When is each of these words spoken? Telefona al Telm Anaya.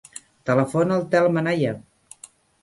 Telefona 0.49 0.97
al 1.01 1.03
Telm 1.11 1.37
Anaya. 1.43 1.75